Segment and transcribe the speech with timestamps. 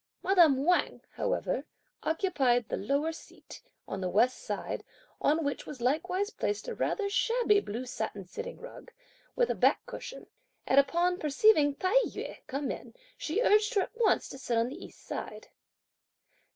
[0.23, 1.63] Madame Wang, however,
[2.01, 4.83] occupied the lower seat, on the west side,
[5.21, 8.91] on which was likewise placed a rather shabby blue satin sitting rug,
[9.35, 10.25] with a back cushion;
[10.65, 14.69] and upon perceiving Tai yü come in she urged her at once to sit on
[14.69, 15.49] the east side.